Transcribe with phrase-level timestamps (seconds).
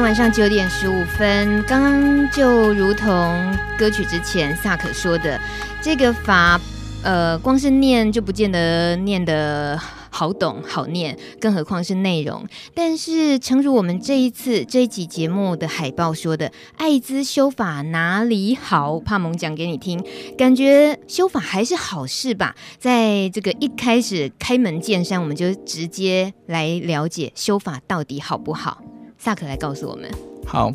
[0.00, 5.38] 天晚上九点十五分，刚刚就如同歌曲之前萨可说的，
[5.82, 6.58] 这个法，
[7.02, 12.46] 呃，光是念就不见得念得好懂好念，更何况是内容。
[12.74, 18.98] 但是，诚如我们这一次这一集节目的海报说的，艾滋修法哪里好？
[18.98, 20.02] 帕蒙讲给你听，
[20.38, 22.56] 感觉修法还是好事吧？
[22.78, 28.80] 在这个一开始开门见山，我们就直接来了解修法到底好不好。
[29.22, 30.10] 萨克来告诉我们。
[30.46, 30.72] 好，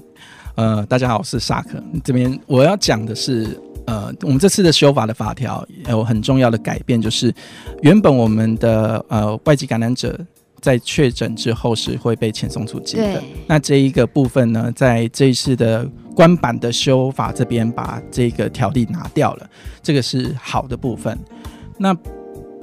[0.54, 1.84] 呃，大家好，我是萨克。
[2.04, 7.34] 这边我要讲的是，呃，我们这次的修法的法条有很重要的改变，就是
[7.82, 10.16] 原本我们的呃外籍感染者
[10.62, 13.24] 在确诊之后是会被遣送出境的。
[13.48, 15.84] 那这一个部分呢，在这一次的
[16.16, 19.50] 官版的修法这边把这个条例拿掉了，
[19.82, 21.18] 这个是好的部分。
[21.80, 21.98] 那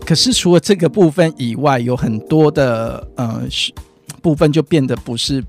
[0.07, 3.43] 可是除了这个部分以外，有很多的呃。
[4.23, 5.45] 部分就变得不是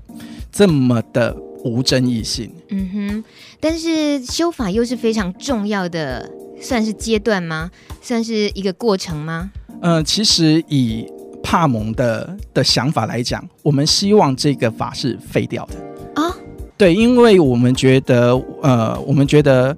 [0.52, 2.50] 这么的无争议性。
[2.68, 3.24] 嗯哼，
[3.60, 6.28] 但是修法又是非常重要的，
[6.60, 7.70] 算是阶段吗？
[8.02, 9.50] 算是一个过程吗？
[9.80, 11.06] 呃，其实以
[11.42, 16.28] 帕蒙的的想法来讲，我们希望这个法是废掉的啊。
[16.28, 16.34] 哦？
[16.76, 19.74] 对，因为我们觉得，呃，我们觉得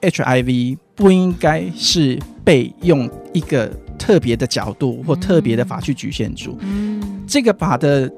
[0.00, 6.56] HIV 不应该是被用一个特别的角度或特别的法去局限住。
[6.60, 8.10] 嗯，这个法的。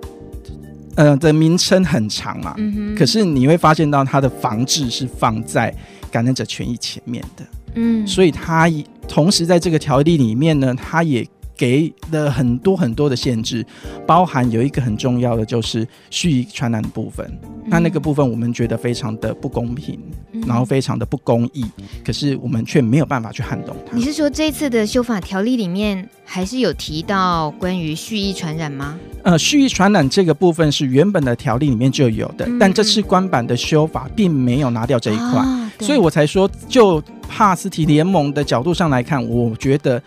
[0.95, 5.75] 呃，的名称很长嘛，嗯，可是你会发现到它的防治是放在
[6.11, 8.71] 感染者权益前面的，嗯，所以它
[9.09, 11.27] 同时在这个条例里面呢，它也
[11.63, 13.65] 给了很多很多的限制，
[14.05, 17.25] 包含有一个很重要的就是蓄意传染的部分，
[17.67, 19.97] 那、嗯、那个部分我们觉得非常的不公平，
[20.33, 21.65] 嗯、然后非常的不公义，
[22.05, 23.97] 可是我们却没有办法去撼动它。
[23.97, 28.99] 你是说这次的修法条例里面还是有提到关于蓄意传染吗？
[29.23, 40.03] 呃，蓄意传染这个部分是原本的条例里面就有的，嗯、但这次官版的修法并没有拿掉这一块，哦、所以我才说，就帕斯提联盟的角度上来看，我觉得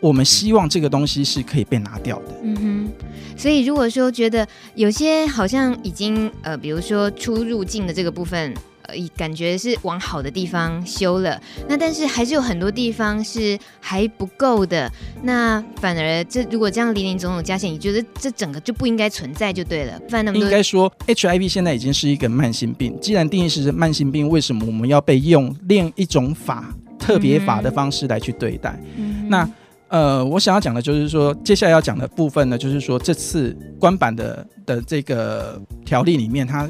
[0.00, 2.34] 我们希望这个东西是可以被拿掉的。
[2.42, 2.88] 嗯哼，
[3.36, 8.54] 所以如果说觉得有些好像已经呃，比如说出入境的这个部分。
[8.88, 14.88] 呃，感觉是往好的地方修了，那但是还是有很多地方是还不够的。
[15.24, 20.00] 那反而这如果这样林林总总加起来，你觉得这整个就不应该存在就对了。
[20.08, 22.96] 反正应该说，HIV 现在已经是一个慢性病。
[23.00, 28.80] 既然定义是慢性病，为什么我们要被用另一种法、特别法的方式来去对待？
[28.96, 29.50] 嗯、那
[29.88, 36.68] 呃，我想要讲的就是说，接下来要讲的部分呢，就是说这次官版的的这个条例里面，它。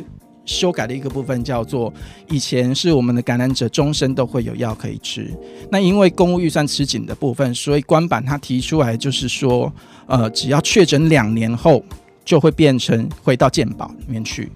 [0.49, 1.93] 修改的一个部分叫做，
[2.29, 5.29] 以前是我们的感染者终身都会有药可以吃，
[5.73, 9.73] 那因为公务预算吃紧的部分，所以官版它提出来就是说，
[10.07, 11.83] 呃，只要确诊两年后，
[12.25, 14.49] 就会变成回到健保里面去。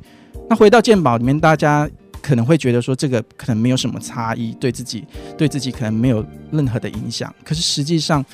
[0.49, 1.91] 那回到健保里面，大家
[2.23, 5.05] 可能会觉得说这个可能没有什么差异，对自己
[5.37, 7.35] 对自己可能没有任何的影响。
[7.43, 8.25] 可是实际上，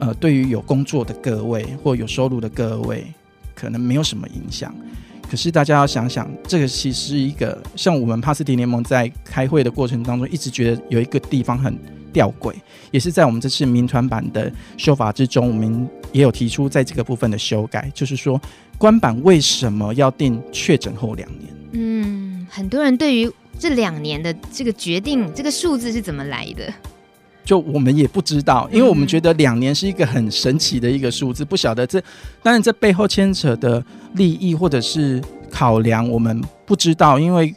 [0.00, 3.06] 呃，对于有工作的各位或有收入的各位，
[3.54, 4.74] 可能没有什么影响。
[5.30, 11.78] 可是大家要想想，这个其实是一个像我们帕斯提联盟在开会的过程当中，一直觉得有一个地方很
[12.12, 12.52] 吊诡，
[12.90, 18.40] 也是在我们这次民团版的修法之中，我们也有提出在这个部分的修改，就是说
[18.76, 21.52] 官版为什么要定确诊后两年？
[21.72, 26.72] 嗯，很多人对于这两年的这个决定，这个数字是怎么来的？
[27.50, 32.00] 就我们也不知道，因为我们觉得两年是一个很神奇的一个数字，不晓得这
[32.44, 33.84] 当然这背后牵扯的
[34.14, 37.52] 利益或者是考量，我们不知道，因为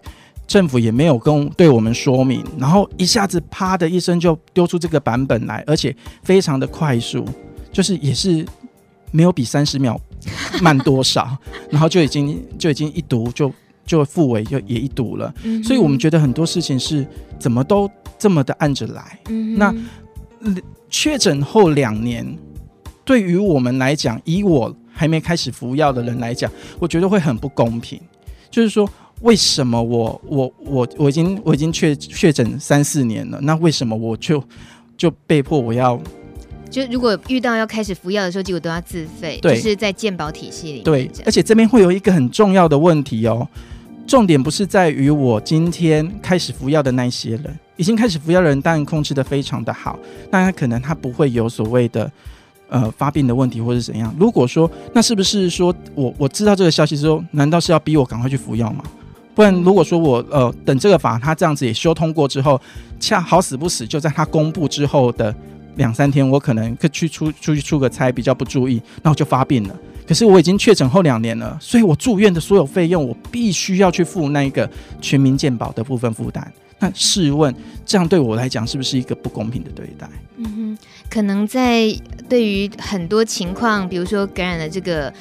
[0.48, 7.24] 政府也没有跟对我们说明，然后一下子啪的一声就丢出这个版本来，而且非常的快速，
[7.72, 8.44] 就是也是
[9.12, 9.96] 没有比三十秒
[10.60, 11.38] 慢多少，
[11.70, 13.54] 然后就已经就已经一读就
[13.86, 15.32] 就复委就也一读了，
[15.64, 17.06] 所以我们觉得很多事情是
[17.38, 17.88] 怎么都。
[18.18, 19.74] 这么的按着来，嗯、那
[20.90, 22.26] 确诊后两年，
[23.04, 28.00] 对于我们来讲，以我还没开始服药的人来讲，我觉得会很不公平。
[28.52, 28.88] 就是说，
[29.22, 34.44] 为什么我我我我已经我已经确确诊三四年了，那为什么我就
[34.96, 36.00] 就被迫我要？
[36.70, 40.82] 就如果遇到要开始服药的时候，结果都要自费，对就是在健保体系里。
[40.82, 43.48] 对，而且这边会有一个很重要的问题哦。
[44.06, 49.98] 重点不是在于我今天开始服药的那些人，已经开始服药的人，当然控制得非常的好，
[50.32, 52.12] 那他可能他不会有所谓的
[52.70, 54.16] 呃发病的问题或是怎样。
[54.20, 58.84] 如果说那是不是说我我知道这个消息之后，难道是要逼我赶快去服药吗？
[59.36, 62.60] 不然如果说我呃等这个法他这样子也修通过之后，
[63.00, 65.34] 恰好死不死就在他公布之后的
[65.78, 69.76] 两三天，我可能去出出去出个差比较不注意，那我就发病了。
[70.08, 74.70] 可是我已经确诊后两年了，所以我住院的所有费用，我必须要去付那个
[75.02, 76.54] 全民健保的部分负担。
[76.84, 77.54] 那试问，
[77.86, 80.10] 这样对我来讲是不是一个不公平的对待？
[80.36, 80.78] 嗯哼，
[81.10, 81.88] 可能在
[82.28, 85.14] 对于很多情况，比如说感染了这个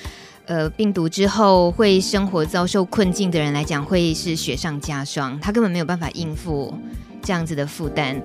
[0.47, 6.77] 呃病毒之后，会生活遭受困境的人来讲，会是雪上加霜，他根本没有办法应付
[7.23, 8.21] 这样子的负担。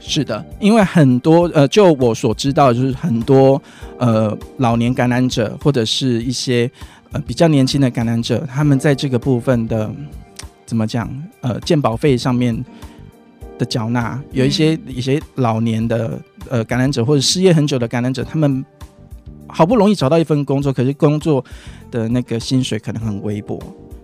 [0.00, 3.60] 是的，因为很多呃，就我所知道，就是很多
[3.98, 6.70] 呃老年感染者或者是一些
[7.12, 9.90] 呃比较年轻的感染者，他们在这个部分的
[10.70, 12.56] 怎么讲呃健保费上面
[13.58, 16.16] 的缴纳，有一些一些老年的
[16.48, 18.64] 呃感染者或者失业很久的感染者，他们
[19.48, 21.44] 好不容易找到一份工作，可是工作
[21.90, 23.60] 的那个薪水可能很微薄。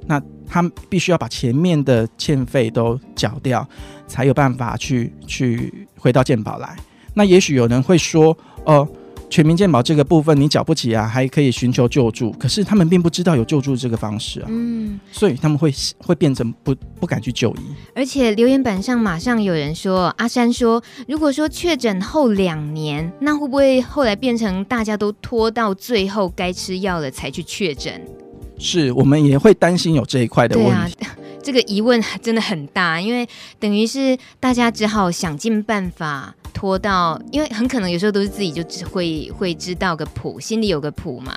[0.08, 3.64] 那他们必须要把前面的欠费都缴掉，
[4.08, 6.76] 才有办法去去回到健保来。
[7.14, 8.88] 那也许有人会说，哦、呃，
[9.28, 12.30] 全民健保这个部分你缴不起啊，还可以寻求救助。
[12.32, 17.60] 可是他们并不知道有救助这个方式啊，嗯，所以他们会会变成不不敢去就医。
[17.94, 28.00] 而且留言板上马上有人说，阿山说，如果说确诊后两年，那会不会后来变成大家都拖到最后该吃药了才去确诊？
[28.58, 30.94] 是我们也会担心有这一块的问题。
[31.42, 33.28] 这个疑问真的很大，因为
[33.60, 41.36] 等于是大家只好想尽办法拖到，因为很可能有时候都是自己就只会会知道个谱，心里有个谱嘛，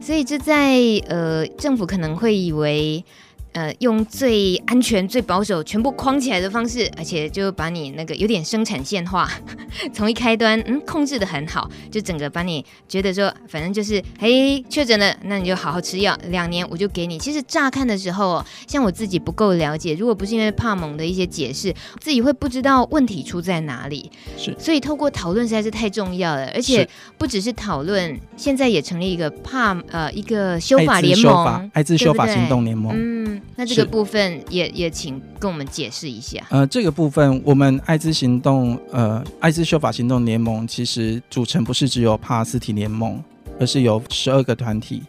[0.00, 0.76] 所以就在
[1.06, 3.04] 呃政府可能会以为。
[3.52, 9.28] 呃，用最安全、最保守、全部框起来的方式，而且就把你那个有点生产线化，
[9.92, 17.18] 从一开端，嗯，控制的很好，就整个把你觉得说，反正就是，嘿，确诊了，那你就好好吃药，两年我就给你。
[17.18, 24.10] 其实乍看的时候，像我自己不够了解，如果不是因为帕蒙的一些解释，自己会不知道问题出在哪里。
[24.36, 26.88] 是，所以透过讨论实在是太重要了，而且
[27.18, 33.39] 不只是讨论，现在也成立一个帕呃一个修法联盟，艾滋修法行动联盟，嗯。
[33.56, 36.44] 那这个部分也也请跟我们解释一下。
[36.50, 43.22] 呃，这个部分我们艾滋行动呃艾滋修法行动联盟其实组成不是只有帕斯提联盟，
[43.58, 45.02] 而是有十二个团体，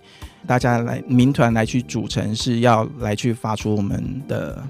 [0.45, 4.63] 大家来民团来去组成，是要来去发出我们的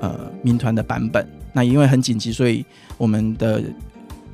[0.00, 1.26] 呃民团的版本。
[1.52, 2.64] 那因为很紧急，所以
[2.96, 3.62] 我们的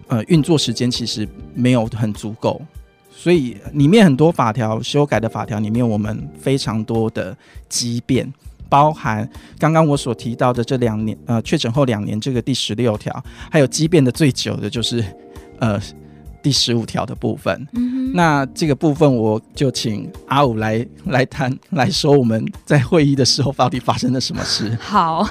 [0.09, 2.61] 呃运作时间其实没有很足够。
[3.19, 7.35] 所以里面很多法条修改的法条里面，我们非常多的
[7.67, 8.31] 畸变，
[8.69, 9.29] 包含
[9.59, 15.03] 刚刚我所提到的这两年，呃，确诊后两年这个第十六条，还有畸变的最久的就是
[15.59, 15.81] 呃
[16.43, 17.67] 第十五条的部分。
[17.73, 18.13] 嗯。
[18.13, 24.77] 那这个部分我就请阿五来来谈来说，我们在会议的时候到底发生了什么事？
[24.81, 25.27] 好。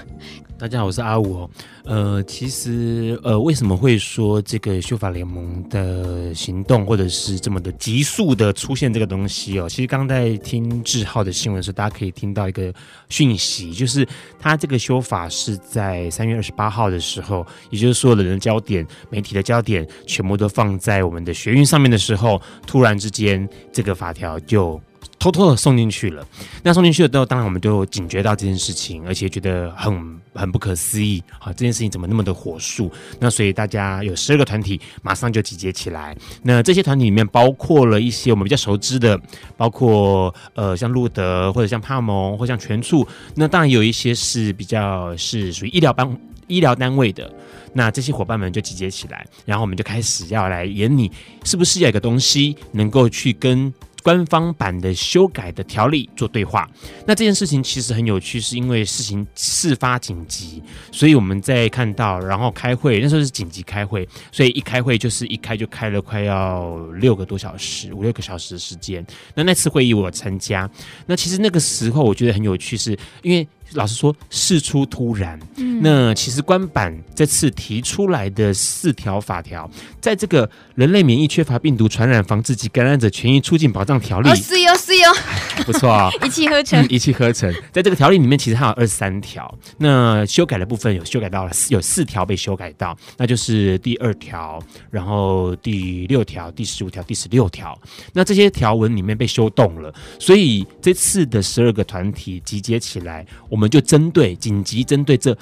[0.58, 1.50] 大家好，我是阿五哦。
[1.84, 9.68] 呃，其实呃，为什么会说这个修法联盟的行动，或者是这么的急速的出现这个东西哦？
[9.68, 12.74] 其实刚在听志浩的新闻的时候，大家可以听到一个
[13.10, 14.08] 讯息，就是
[14.40, 24.80] 他这个修法是在三月二十八号的时候，也就是所有的人的焦点、媒体的焦点，全部都放在我们的学运上面的时候，突然之间这个法条就。
[25.26, 26.24] 偷偷的送进去了，
[26.62, 31.48] 那送进去了之后，当然我们就警觉到这件事情，而且觉得很很不可思议啊！
[31.48, 32.92] 这件事情怎么那么的火速？
[33.20, 36.16] 那所以大家有十二个团体马上就集结起来。
[36.44, 39.20] 那这些团体里面包括了一些我们比较熟知的，
[39.58, 43.08] 包括呃像路德或者像帕蒙或像全处。
[43.34, 46.16] 那当然有一些是比较是属于医疗班
[46.46, 47.34] 医疗单位的。
[47.74, 51.12] 那这些伙伴们就集结起来，然后我们就开始要来研拟，
[51.44, 53.74] 是不是有一个东西能够去跟。
[54.06, 56.70] 官方版的修改的条例做对话，
[57.08, 69.04] 那这件事情其实很有趣，是因为事情事发紧急，所以我们在看到，然后开会，那时候是紧急开会，所以一开会就是一开就开了快要六个多小时，五六个小时的时间。
[69.34, 70.70] 那那次会议我参加，
[71.08, 73.48] 那其实那个时候我觉得很有趣，是因为。
[73.76, 75.40] 老实说，事出突然。
[75.58, 79.70] 嗯，那其实官版这次提出来的四条法条，
[80.02, 85.10] 在这个人类免疫缺乏病毒传染防治及感染者权益促进保障条例，哦，是哟是哟，
[85.66, 87.54] 不错啊， 一气呵成，嗯，一气呵成。
[87.72, 89.54] 在这个条例里面，其实还有二十三条。
[89.78, 97.78] 那修改的部分有修改到了，有四条被修改到，那就是第二条，然后第六条、第十五条、第十六条。
[98.14, 103.26] 那这些条文里面被修动了，所以这次的十二个团体集结起来。
[103.50, 105.36] 我们们就针对紧急针对这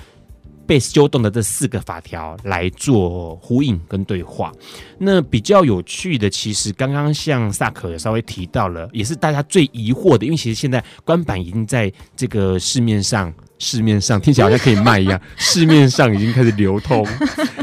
[0.65, 4.49] 被修动的这四个法条来做呼应跟对话。
[4.97, 17.05] 那比较有趣的，其实刚刚像萨克也稍微提到了，也是大家最疑惑的，因为其实现在官版已经在这个市面上市面上听起来好像可以卖一样， 市面上已经开始流通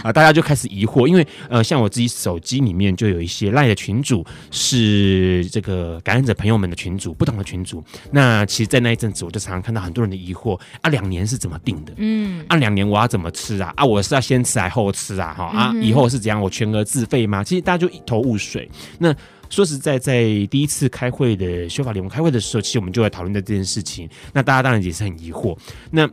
[0.02, 7.85] 啊，大家就开始疑惑，因为呃，像我自己手机里面就有一些赖的群组是这个感染者朋友们的群组，不同的群组。
[8.12, 11.92] 那其实，在那一阵子，我就常常看到很多人的疑惑啊，两年是怎么定的？
[11.99, 13.71] 嗯，啊，两年我要怎么吃啊？
[13.76, 15.35] 啊，我是要先吃还是后吃啊？
[15.37, 16.40] 哈啊，以后是怎样？
[16.40, 17.45] 我全额自费吗？
[17.45, 18.71] 其实大家就一头雾水。
[18.99, 19.14] 那
[19.50, 24.09] 说实在，在第一次开会的修法联盟开会的时候，其实我们就在讨论的这件事情。
[24.33, 25.59] 那大家当然也是很疑惑，
[25.90, 26.09] 那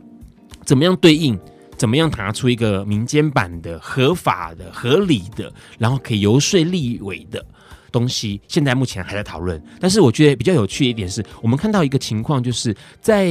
[0.64, 1.38] 怎么样对应？
[1.76, 7.46] 怎么样拿出一个民间版的、合法的、合理的，然后可以游说立委的？
[7.90, 13.28] 东西现在目前还在讨论，但是我觉得比较有趣的一点是，我们看到一个情况，就是在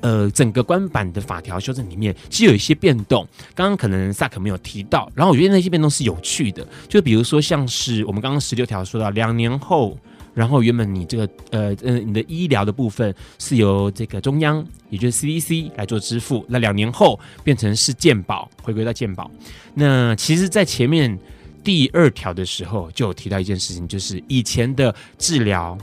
[0.00, 3.26] 呃整个官版的法条修正里面，其实有一些变动。
[3.54, 9.96] 刚刚可能萨克没有提到，然后我觉得那些变动是有趣的，就比如说像是我们刚刚十六条说到两年后，
[10.34, 19.30] 然后原本你这个呃呃你的医疗的部分是由这个中央，也就是 CDC 来做支付，那两年后变成是健保，回归到健保。
[19.74, 21.18] 那其实，在前面。
[21.66, 25.76] 第二条的时候就有提到一件事情，就是以前的治疗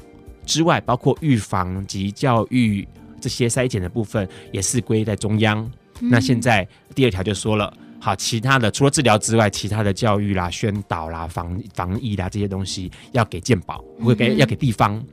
[0.46, 2.88] 之外，包括预防及教育
[3.20, 5.60] 这些筛检的部分，也是归在中央。
[6.00, 14.96] 嗯、那现在第二条就说了，好，其他的除了治疗之外，其他的教育啦、宣导啦、防防疫啦这些东西要给健保，会给要给地方。
[14.96, 15.06] 嗯、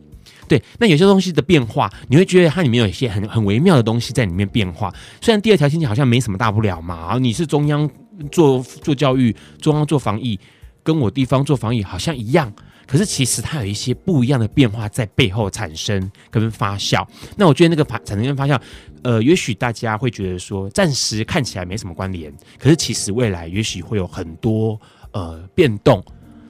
[0.47, 4.95] 对，那有些东西的变化，你会觉得它里面有一些很很微妙的东西在里面变化。
[5.21, 7.91] 虽然第二条听起来好像没什么大不了嘛，你是中央
[8.31, 10.39] 做做教育，中央做防疫。
[10.83, 12.53] 跟我地方做防疫好像一样，
[12.87, 17.07] 可是其实它有一些不一样的变化在背后产生跟发酵。
[17.37, 18.61] 那我觉得那个发产生跟发酵，
[19.03, 24.81] 呃，也许大家会觉得说暂时看起来没什么关联，可是其实未来也许会有很多
[25.13, 26.03] 呃变动，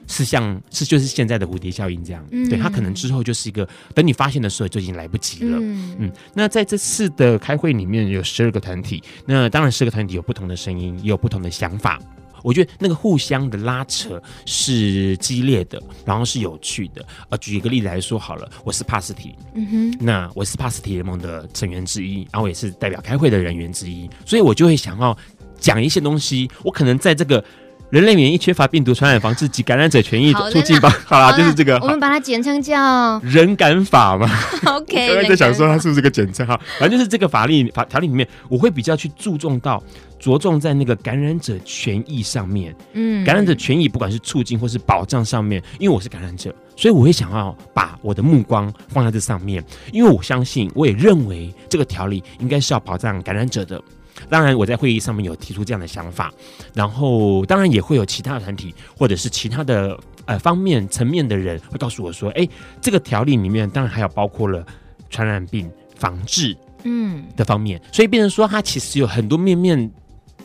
[0.07, 2.25] 是像 是就是现在的蝴蝶效应这样。
[2.31, 5.57] 嗯，对，它可能之后就是一个等你发现的时候就已经来不及了。
[5.59, 6.11] 嗯嗯。
[6.33, 11.99] 那在这次的开会里面有十二个团体，那当然十个团体有不同的声音，也有不同的想法。
[12.43, 17.05] 我觉得那个互相的拉扯是激烈的，然后是有趣的。
[17.29, 25.17] 呃，举一个例子来说好了，我是帕斯提，嗯哼，那我是帕斯提联盟的成员之一，然后也是代表开会的人员之一，所以我就会想要
[25.59, 26.49] 讲一些东西。
[26.63, 27.43] 我可能在这个
[27.91, 34.29] 人类免疫缺乏病毒传染防治及感染者权益促进法， 好啦，就是这个，我们把它简称叫人感法嘛。
[34.65, 39.83] OK， 刚刚在想说它是不是个简称哈，反正就是这个法律法条例里面，我会比较去注重到。
[40.21, 53.81] 着重在那个感染者权益上面，嗯，感染者权益不管是促进或是保障上面，因为我是感染者，所以我会想要把我的目光放在这上面，因为我相信，我也认为这个条例应该是要保障感染者的。
[54.29, 56.33] 当然，我在会议上面有提出这样的想法，
[56.73, 62.47] 然后当然也会有其他团体或者是其他的呃方面层面的人会告诉我说，哎，
[62.81, 64.65] 这个条例里面当然还有包括了
[65.09, 69.91] 传染病防治，嗯的方面，所以变成说它其实有很多面面。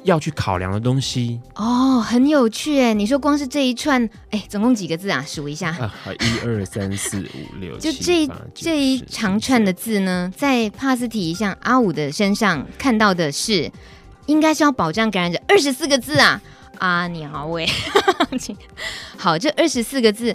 [0.06, 2.94] 要去考量的东西哦，很有趣哎！
[2.94, 5.22] 你说光是这一串，哎，总共几个字啊？
[5.26, 13.70] 数一下啊，一二三四五六，就这这一长串的字呢，在帕斯提像阿五的身上看到的是，
[14.26, 16.40] 应该是要保障感染者二十四个字啊
[16.78, 17.08] 啊！
[17.08, 17.68] 你好，喂，
[19.18, 20.34] 好，这二十四个字。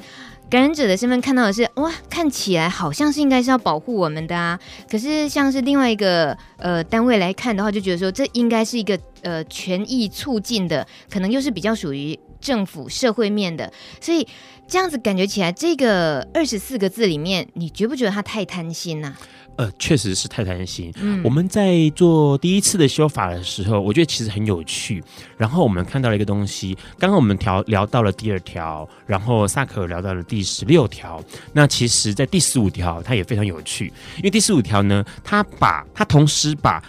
[0.51, 4.59] 感染者的身份看到的是哇，看起来好像是应该是要保护我们的啊。
[4.89, 13.71] 可是像是另外一个呃单位来看的话，就觉得说这应该是一个呃权益促进的，可能又是比较属于政府社会面的。
[14.01, 14.27] 所以
[14.67, 19.15] 这样子感觉起来，这个二十四个字里面，你觉不觉得他太贪心呐、
[19.57, 20.91] 呃，确实是太贪心。
[20.95, 25.03] 嗯，我们在做第一次的修法的时候，我觉得其实很有趣。
[25.37, 31.23] 然后我们看到了一个东西，刚刚我们聊聊到了第二条，然后萨克聊到了第十六条。
[31.53, 36.83] 那其实，在第十五条，它也非常有趣，因为第十五条呢，它把它同时把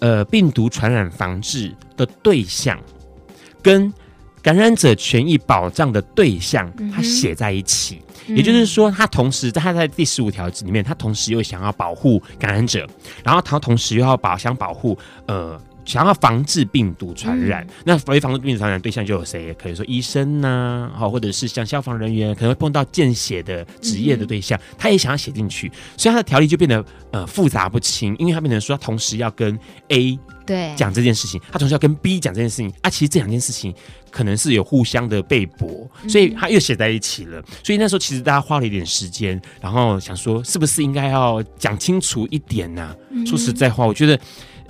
[0.00, 2.78] 呃病毒传染防治的对象
[3.62, 3.92] 跟
[4.42, 7.96] 感染者权益保障的对象，它写在一起。
[7.96, 12.86] 嗯也就是说，他同时在他在第十五条里面，他同时又想要保护感染者，
[13.24, 17.64] 然后他同时又要保想保护呃想要防治病毒传染。
[17.64, 19.52] 嗯、那防防治病毒传染对象就有谁？
[19.54, 33.74] 可以说医生呐、啊，好，或者是像消防人员，可能会碰到见血的职业的对象，嗯、他也想要写进去，所以他的条例就变得呃复杂不清，因为他变成说他同时要跟 A 对讲这件事情，他同时要跟 B 讲这件事情啊，其实这两件事情。
[34.12, 37.42] 可能是有互相的背驳，所以他又写在一起了。
[37.64, 42.94] 所以那时候其实大家花了一点时间，然后想说是不是应该要讲清楚一点呢、啊？
[43.26, 44.20] 说实在话，我觉得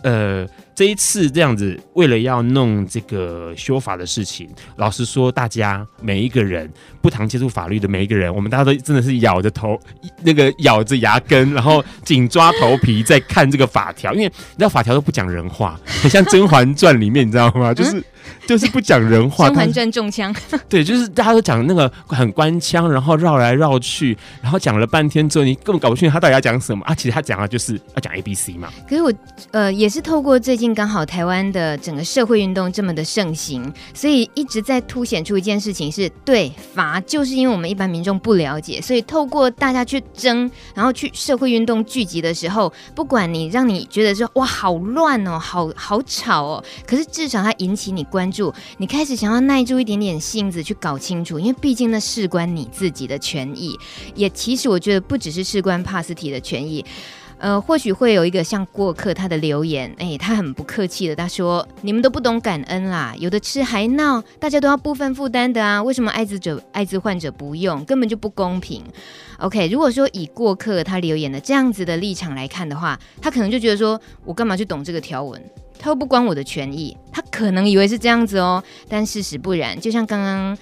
[0.04, 0.48] 呃。
[0.74, 6.68] 这一次这样子，为了要弄这个修法的事情，老实说，大家每一个人
[7.02, 9.78] 不常接触法律的每一个人，我们大家都真的是咬着头，
[10.22, 17.74] 那个咬着牙根，然后紧抓头皮在看这个法条，因为你知道法条都不讲人话，很像《甄嬛传》里面，你知道吗？
[17.74, 18.02] 就是。
[18.46, 20.34] 就是不讲人话，《甄嬛传》中枪，
[20.68, 26.94] 对，就是大家都讲那个很官腔，然后绕来绕去，然后讲了半天之后，你根本搞不清楚他到底要讲什么啊！
[26.94, 28.68] 其实他讲的就是要讲 A B C 嘛。
[28.88, 29.12] 可是我
[29.50, 53.74] 呃也是透过最近刚好台湾的整个社会运动这么的盛行，所以一直在凸显出一件事情是：对罚就是因为我们一般民众不了解，所以透过大家去争，然后去社会运动聚集的时候，不管你让你觉得说哇好乱哦，好好吵哦，可是至少它引起你关注，你开始想要耐住一点点性子去搞清楚，因为毕竟那事关你自己的权益，
[54.14, 56.84] 也其实我觉得不只是事关帕斯提的权益，
[57.38, 68.84] 呃，或许会有一个像过客他的留言，哎，他很不客气的，他说你们都不懂感恩啦，有的吃还闹，大家都要部分负担的啊，为什么艾滋者、艾滋患者不用，根本就不公平。
[69.38, 75.42] OK，如果说以过客他留言的这样子的立场来看的话，他可能就觉得说我干嘛去懂这个条文？
[75.82, 79.78] 他又不关我的权益，他可能以为是这样子哦，但事实不然。
[79.80, 80.56] 就像刚刚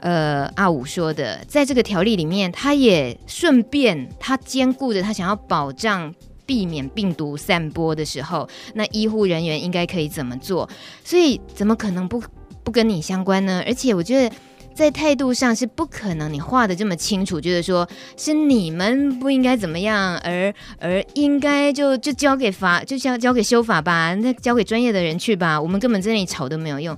[0.00, 6.14] 呃阿五说的，在这个条例里面，他也顺便他兼顾着他想要保障
[6.44, 10.68] 避免病毒散播的时候，那医护人员应该可以怎么做？
[11.02, 12.22] 所以怎么可能不
[12.62, 13.62] 不跟你相关呢？
[13.66, 14.36] 而且我觉得。
[14.76, 26.96] 在态度上是不可能，你画得这么清楚，就是说是你们不应该怎么样，而而应该就就交给法，就交交给修法吧，那交给专业的人去吧，我们根本在那里吵都没有用。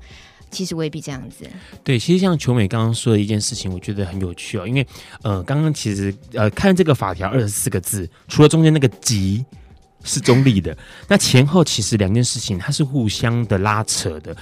[0.51, 1.45] 其实未必这样子。
[1.85, 4.85] 对，其实像球美刚刚说的一件事情，我觉得很有趣哦，因为
[5.23, 9.45] 呃，刚刚其实呃，看这个法条二十四个字，除了中间那个“急”。
[10.05, 10.77] 是中立的，
[11.09, 14.35] 那前后其实两件事情它是互相的拉扯的。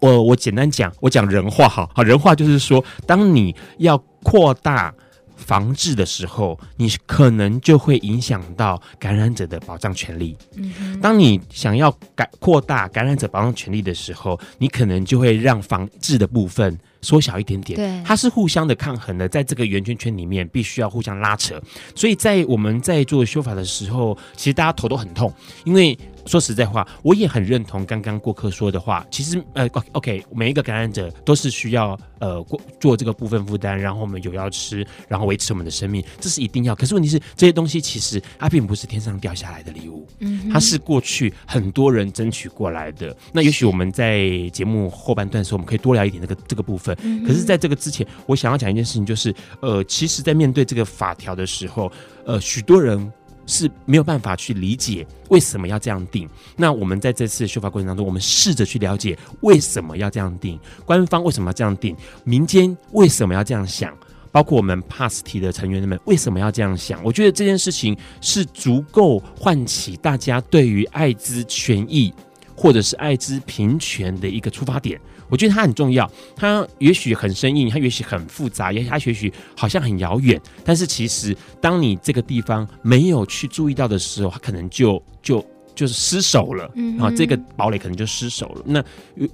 [0.00, 4.94] 我我简单讲，我讲人话哈，好人话就是说，当你要扩大
[5.38, 10.36] 防治的时候，你可能就会影响到感染者的保障权利。
[10.56, 16.78] 嗯，当你想要改扩大感染者保障权利的时候，你可能就会让防治的部分。
[17.00, 21.54] 缩小一点点，对，它是互相的抗衡的，在这个圆圈圈里面，必须要互相拉扯。
[21.94, 25.32] 所以在我们在做修法的时候，其实大家头都很痛，
[25.64, 25.96] 因为。
[26.28, 29.04] 说实在话，我也很认同刚刚过客说的话。
[29.10, 36.74] 其实，呃，OK，每一个感染者都是需要呃过做这个部分负担，然后我们有要吃，然后维持我们的生命，这是一定要。
[36.74, 43.16] 可是问题是，这些东西其实它并不是天上掉下来的礼物，嗯，它是过去很多人争取过来的。
[43.32, 46.94] 那也许我们在节目后半段的时候，我们可以多聊一点这个这个部分。
[47.26, 51.90] 可是，在这个之前，我想要讲一件事情，就是呃，其实，在面对这个法条的时候，
[52.26, 53.10] 呃，许多人。
[53.48, 56.28] 是没有办法去理解为什么要这样定。
[56.54, 63.96] 那我们在这次修法过程当中，我们试着去了解为什么要这样定，官方为什么要这样定，民间为什么要这样想，
[64.30, 67.02] 包括我们帕斯提的成员们为什么要这样想。
[67.02, 72.12] 我觉得这件事情是足够唤起大家对于艾滋权益
[72.54, 75.00] 或者是艾滋平权的一个出发点。
[75.28, 88.62] 我觉得它很重要，它也许很生硬，它也许很复杂，也许它也许好像很遥远，但是其实当你这个地方没有去注意到的时候，它可能就就就是失手了，嗯，啊，这个堡垒可能就失手了。
[88.64, 88.82] 那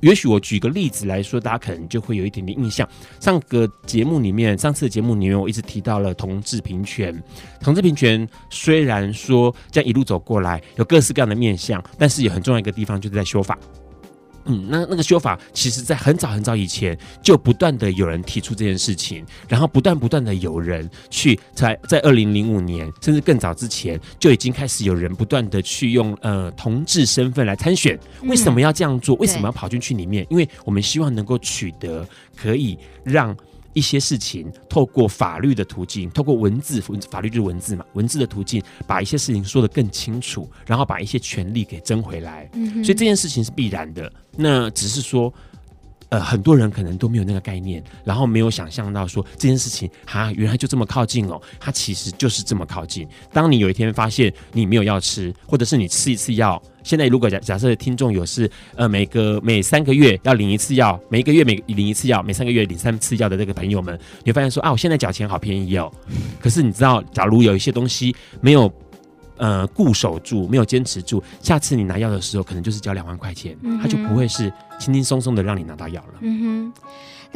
[0.01, 2.87] 也许我举个例子来说，大家可能就会有一点点印象。
[3.19, 7.15] 上个节目里面，上次的节目里面，我一直提到了同志平权。
[7.61, 13.59] 同志平权虽然说这样一路走过来有各式各样的面向，但是有很重要一个地方就是在修法。
[14.47, 27.99] 嗯，那那个修法，其实在很早很早以前就不断的有人提出这件事情，然后不断不断的有人去在在二零零五年甚至更早之前就已经开始有人不断的去用呃同志身份来参选。
[28.25, 29.17] 为什么要这样做？
[29.17, 30.27] 为什么要跑进去里面？
[30.29, 33.35] 因为我们希望能够取得可以让。
[33.75, 42.49] 一些事情透过法律的途径，透过文字文，法律就是文字嘛，文字的途径，把一些事情说得更清楚，然后把一些权利给争回来。
[42.55, 44.11] 嗯，所以这件事情是必然的。
[44.37, 45.33] 那只是说。
[46.11, 53.09] 呃，很多人可能都没有那个概念，然后没有想象到说这件事情，哈，原来就这么靠近哦，它其实就是这么靠近。
[53.33, 65.91] 当你有一天发现你没有药吃，或者是你吃一次药，现在如果假假设听众有是呃每个每三个月要领一次药，每一个月每领一次药，每三个月领三次药的这个朋友们，你会发现说啊，我现在缴钱好便宜哦。
[66.41, 68.73] 可是你知道，假如有一些东西没有。
[69.37, 76.15] 呃，固守住，没有坚持住，下次你拿药的时候，可能就是交两万块钱，嗯，他就不会是轻轻松松的让你拿到药了。
[76.21, 76.73] 嗯哼，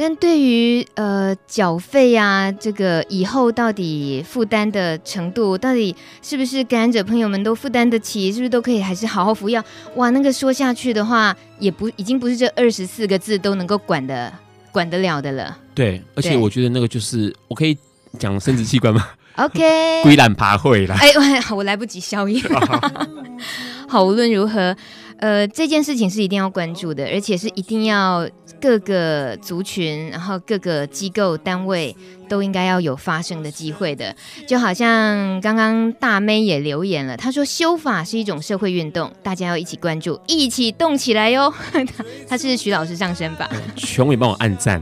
[0.01, 8.31] 但对于呃缴费啊，这个以后到底负担的程度，到底是不是感染者朋友们都负担得起？
[8.31, 9.61] 是不是都可以还是好好服药？
[9.95, 14.31] 哇，那个说下去的话，也不已经不是这二十四个字都能够管的
[14.71, 15.57] 管得了的了。
[15.75, 17.77] 对，而且我觉得那个就是我可以
[18.17, 19.59] 讲生殖器官吗？OK，
[20.03, 20.95] 归懒爬会了。
[20.95, 21.09] 哎，
[21.49, 22.41] 我我来不及消音。
[23.89, 24.73] 好，无论如何。
[25.19, 28.25] 呃，这件事情是一定要关注的，而且是一定要
[28.61, 31.93] 各个族群，然后各个机构单位
[32.29, 34.15] 都应该要有发声的机会的。
[34.47, 41.53] 就好像刚刚大妹也留言了，她说修法是一种社会运动，大家要一起关注，一起动起来哟。
[42.25, 43.49] 她是徐老师上身吧？
[43.75, 44.81] 琼也帮我按赞。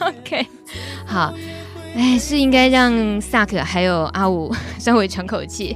[0.00, 0.46] OK，
[1.06, 1.32] 好，
[1.96, 5.74] 哎，是应该让萨克还有阿五 稍微喘口气。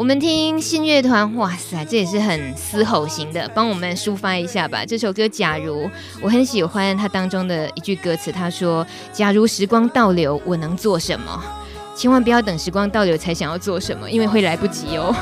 [0.00, 4.82] 我们听信乐团，哇塞，这也是很嘶吼型的，帮我们抒发一下吧。
[4.82, 5.84] 这首歌《假如》，
[6.22, 11.44] 我很喜欢它当中的一句歌词，他说：“假如时光倒流，我能做什么？
[11.94, 15.14] 千万不要等时光倒流才想要做什么，因为会来不及哦。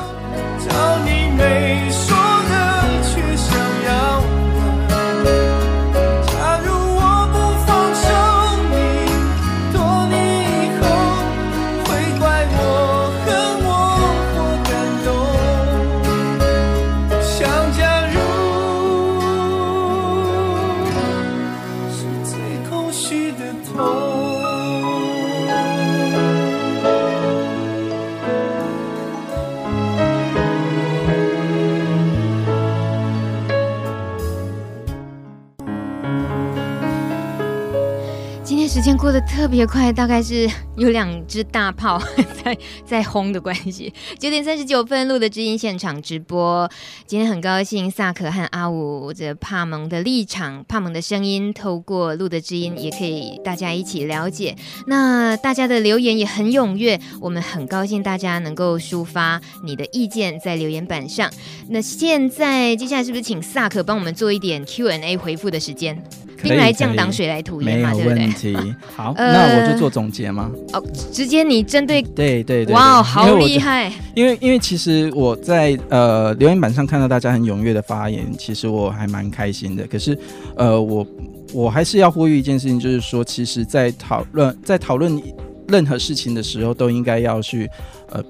[38.78, 42.00] ”时间过得特别快，大概是有两只大炮
[42.44, 43.92] 在在轰的关系。
[44.20, 46.70] 九点三十九分录的知音现场直播，
[47.04, 54.54] 今天很高兴萨克和阿五这帕蒙的立场、帕蒙的声音，透过录的知音也可以大家一起了解。
[54.86, 61.28] 那大家的留言也很踊跃，我们很高兴大家能够抒发你的意见在留言板上。
[61.70, 66.00] 那现在接下来是不是请萨克帮我们做一点 Q&A 回复的时间？
[66.42, 68.14] 兵来将挡，水来土掩嘛，对不对？
[68.14, 68.74] 没有问题。
[68.94, 70.50] 好， 呃、那我就做总结嘛。
[70.72, 73.92] 哦，直接你针对对对对，哇，好厉害！
[74.14, 79.86] 因为因为其实我在呃留言板上看到大家很踊跃的发言，其实我还蛮开心的。
[79.86, 80.16] 可是
[80.56, 81.06] 呃，我
[81.52, 85.20] 我还是要呼吁一件事情，就是说，其实在讨论在讨论
[85.68, 87.68] 任何事情的时候，都应该要去
[88.10, 88.22] 呃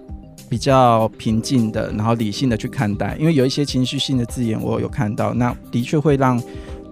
[0.49, 3.17] 比较平静的，然后理性的去看待。
[3.19, 6.41] 因为有一些情绪性的字眼，我有看到，那的确会让。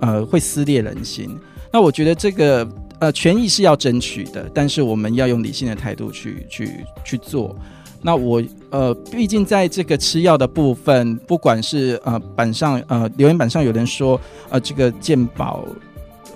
[0.00, 1.38] 呃，会撕裂人心。
[1.72, 2.66] 那我觉得这个
[2.98, 7.54] 呃权益是要争取的，但是我们要用理性的态度去去去做。
[8.02, 15.64] 那我呃，毕竟在这个吃药的部分，不管是呃板上呃留言板上有人说呃这个鉴宝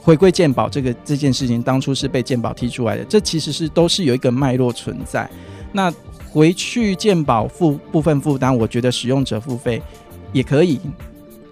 [0.02, 5.30] 回归鉴宝这个这件事情当初是被鉴宝踢出来的，这其实是都是有一个脉络存在。
[5.72, 5.92] 那
[6.28, 9.80] 回去鉴宝付部分负担，我觉得使用者付费
[10.32, 10.80] 也可以。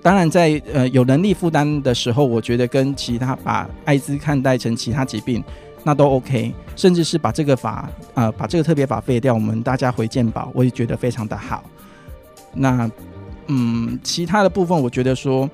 [0.09, 5.45] 当然在，呃有能力负担的时候，我觉得跟其他把艾滋看待成其他疾病，
[5.85, 11.63] 那都 OK，甚至是把这个法呃把这个特别法废掉，我们大家回健保，我也觉得非常的好。
[12.55, 12.91] 那
[13.49, 15.47] 嗯，其他的部分，我觉得说，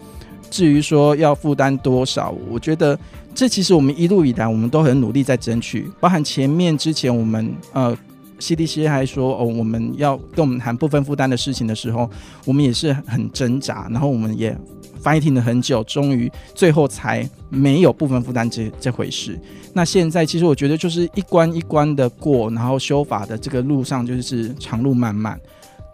[0.48, 2.96] 至于说要负担多少，我觉得
[3.34, 7.98] 这其实我们一路以来，我们都很努力在争取，包含前面之前我们呃。
[8.38, 12.08] CDC 还说哦，我们要跟我们谈部分负担的事情的时候，
[12.44, 14.56] 我们也是很挣扎，然后我们也
[15.02, 19.38] fighting 了很久，终于最后才没有部分负担这这回事。
[19.72, 25.38] 那现在其实我觉得就是一关一关的过，然后修法的这个路上就是长路漫漫。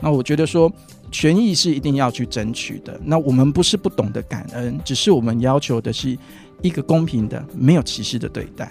[0.01, 0.73] 那我觉得说
[1.11, 2.99] 权益是一定要去争取的。
[3.05, 6.17] 那我们不是不懂得感恩，只是我们要求的是
[6.63, 8.71] 一个公平的、没有歧视的对待。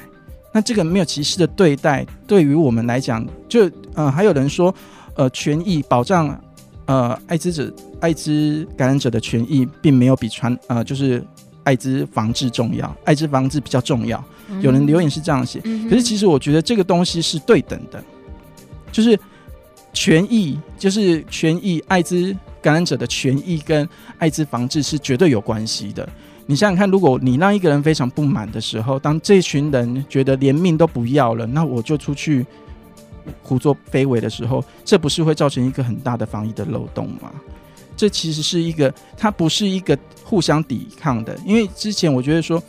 [0.52, 4.74] 那这个没有歧视的对待，对于我们来讲，就呃，还有人说，
[5.14, 6.40] 呃，权益保障，
[6.86, 11.24] 呃，艾滋者、艾滋感染者的权益，并没有比传呃，就是
[11.64, 14.24] 艾滋防治重要，艾滋防治比较重要。
[14.50, 18.04] 嗯、有人留言是这样写，嗯、可是其实我觉得这个东西是对等的，
[18.92, 19.18] 就是
[19.94, 26.10] 权益，就是权益，艾滋感染者的权益跟艾滋防治是绝对有关系的。
[26.50, 32.44] 你想想看，如果你让一个人非常不满的时候，当这群人觉得连命都不要了，那我就出去
[33.44, 37.32] 胡作非为的时候，这不是会造成一个很大的防疫的漏洞吗？
[37.96, 41.38] 这其实是一个，它不是一个互相抵抗的。
[41.46, 42.60] 因为之前我觉得说，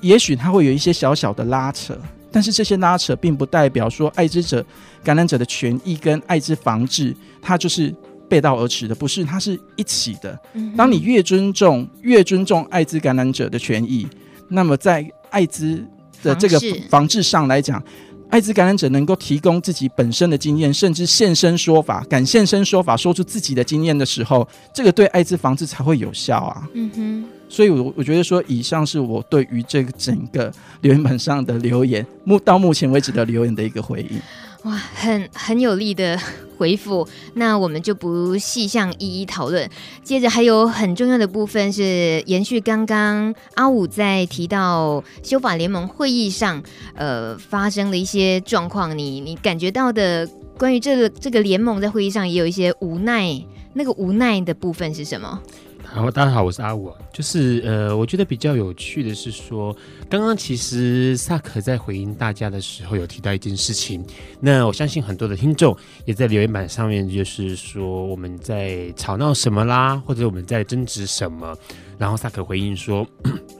[0.00, 1.98] 也许它会有一些小小的拉扯，
[2.30, 4.64] 但是这些拉扯并不代表说艾滋者
[5.02, 7.12] 感染者的权益跟艾滋防治，
[7.42, 7.92] 它就是。
[8.28, 10.38] 背道而驰的不是，它是一起的。
[10.76, 14.06] 当你越尊重、越尊重艾滋感染者的权益，
[14.48, 15.84] 那么在艾滋
[16.22, 17.82] 的这个防治上来讲，
[18.30, 26.68] 艾滋感染者能够提供自己本身的经验，甚至现身说法，敢现身说法，说出自己的经验的时候，这个对艾滋防治才会有效啊。
[26.74, 27.24] 嗯哼。
[27.48, 34.20] 所以，我我觉得说，以上是我对于这个整个留言板上的留言，目到目前为止的留言的一个回应。
[34.66, 36.18] 哇，很很有力的
[36.58, 39.70] 回复，那我们就不细项一一讨论。
[40.02, 46.60] 接着还有很重要的部分是延续刚刚阿五在提到修法联盟会议上，
[46.96, 53.40] 呃，发生了一些状况，你你感觉到的关于这个这个联盟在会议上也有一些无奈，
[53.74, 55.40] 那个无奈的部分是什么？
[55.88, 56.92] 好，大家好，我是阿五。
[57.12, 59.74] 就是呃，我觉得比较有趣的是说，
[60.10, 64.04] 刚刚其实萨克在回应大家的时候有提到一件事情。
[64.40, 71.56] 那我相信很多的听众也在留言板上面，就是说我们在吵闹什么啦，或者我们在争执什么。
[71.96, 73.06] 然后萨克回应说，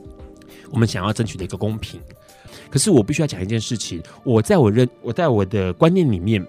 [0.71, 1.99] 我们想要争取的一个公平。
[2.69, 6.45] 可是我必须要讲一件事情，我在我认我在我的观念里面，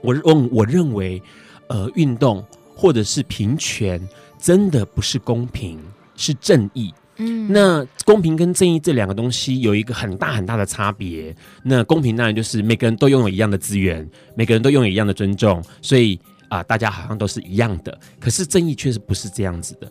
[0.00, 1.20] 我认我认为，
[1.66, 2.42] 呃，运动
[2.74, 4.00] 或者是平权。
[4.40, 5.78] 真的不是公平，
[6.16, 6.92] 是正义。
[7.16, 11.36] 嗯，那公平跟正义这两个东西有一个很大很大的差别。
[11.62, 18.00] 那公平当然就是每个人都拥有一样的资源，每个人都拥有一样的尊重，所以啊、呃，大家好像都是一样的。
[18.18, 19.90] 可是正义确实不是这样子的。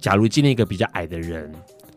[0.00, 1.52] 假如今天一个比较矮的人，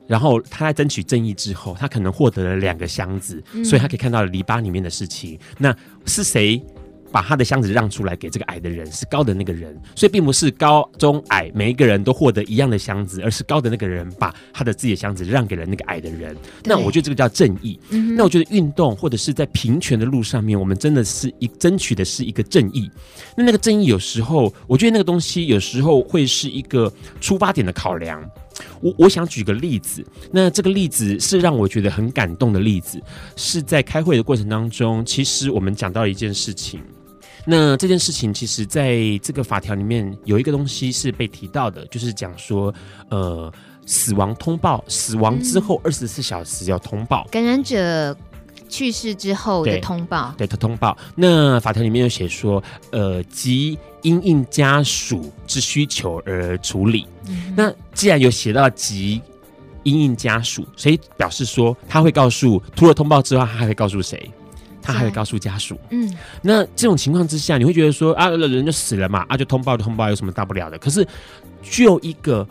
[0.06, 5.40] 然后他在争取正义之后，他可能获得了两个箱子，所以他可以看到篱笆里面的事情。
[5.58, 5.74] 那
[6.06, 6.62] 是谁？
[7.14, 16.36] 把他的箱子让出来给这个矮的人，是高的那个人，所以并不是高中矮每一个人都获得一样的箱子，而是高的那个人把他的自己的箱子让给了那个矮的人。
[16.64, 17.80] 那我觉得这个叫正义。
[17.92, 22.90] 嗯、那我觉得运动或者是在平权的路上面，我们真的是一争取的是一个正义。
[23.38, 28.28] 那那个正义有时候，我觉得那个东西有时候会是一个出发点的考量。
[28.82, 33.02] 我我想举个例子，那这个例子是让我觉得很感动的例子，
[33.36, 36.82] 是在开会的过程当中，其实我们讲到一件事情。
[37.46, 42.74] 那这件事情，其实在这个法条里面有一个东西是被提到的，就是讲说，
[43.10, 43.52] 呃，
[43.86, 48.16] 死亡通报，死亡之后二十四小时要通报，感染者
[48.70, 50.98] 去世之后的通报，对，他通报。
[51.16, 57.06] 那法条里面有写说，呃，即因应家属之需求而处理。
[57.28, 59.22] 嗯、那既然有写到即
[59.84, 64.32] 因应家属，所以表示说他会告诉，除了通报之外，他还会告诉谁？
[64.84, 70.78] 他还会告诉家属，嗯，那这种情况之下，你会觉得说啊，人就死了嘛，啊，就通报就通报，有什么大不了的？
[70.78, 71.08] 可是，
[71.62, 72.46] 就一个，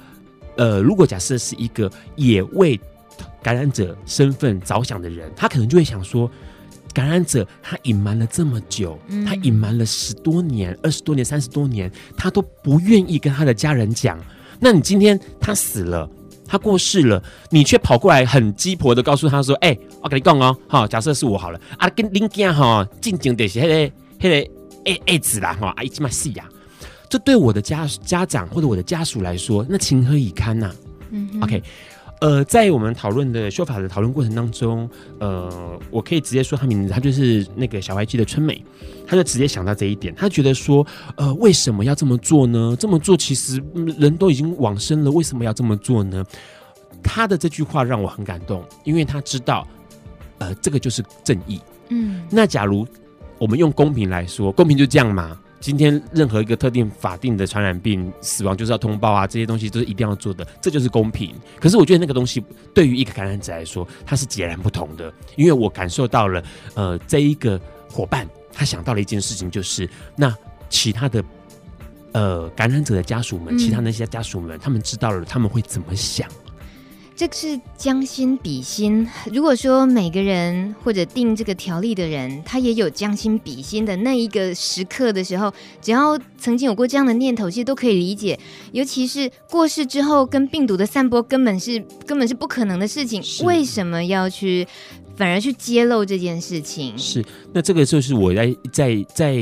[0.56, 2.80] 呃，如果假设是一个也为
[3.42, 6.30] 感染者身份着想的人，他可能就会想说，
[6.94, 14.18] 感染者他隐瞒了这么久，他隐瞒了十多年、二十多年、三十多年，他都不愿意跟他的家人讲。
[14.58, 16.08] 那你今天他死了。
[16.52, 24.36] 他过世了，你却跑过来很鸡婆的告诉他说：“哎、欸，我跟你讲哦，哈，假设是我好了，啊，跟林家哈，静静的是那个那个
[24.84, 26.46] 诶诶子啦，哈，阿姨这么细呀，
[27.08, 30.74] 这对我的家家长或者我的家属来说，那情何以堪呐、啊？
[31.08, 31.62] 嗯，OK。”
[32.22, 38.64] 呃，在我们讨论的修法的讨论过程当中，呃，我可以直接说他名字，他就是那个小 YG 的春美，
[39.04, 42.76] 他就直接想到这一点，他觉得说，呃，为什么要这么做呢？
[42.78, 43.60] 这么做其实
[43.98, 46.24] 人都已经往生了，为什么要这么做呢？
[47.02, 49.66] 他的这句话让我很感动，因为他知道，
[50.38, 51.60] 呃，这个就是正义。
[51.88, 52.86] 嗯，那假如
[53.38, 55.36] 我们用公平来说，公平就这样嘛。
[55.62, 61.32] 今天任何一个特定法定的传染病死亡就是要通报啊，这些东西都是一定要做的，这就是公平。
[61.60, 62.44] 可是我觉得那个东西
[62.74, 66.42] 对于一个感染者来说，它是截然不同的，因为我感受到了，
[66.74, 70.36] 呃，这一个伙伴他想到了一件事情，就是那
[70.68, 71.24] 其他的
[72.10, 76.28] 呃感染者的家属们，其他那些家属们，他们知道了他们会怎么想。
[77.14, 79.06] 这个是将心比心。
[79.32, 88.38] 如果说每个人或者定这个条例的人，他也有将心比心的那一个时刻的时候，只要曾经有过这样的念头，其实都可以理解。
[88.72, 93.22] 尤其是过世之后跟病毒的散播，根本是根本是不可能的事情。
[93.44, 94.66] 为什么要去
[95.16, 96.96] 反而去揭露这件事情？
[96.96, 99.36] 是，那这个就是我在在在